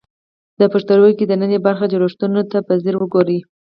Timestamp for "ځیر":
2.83-2.95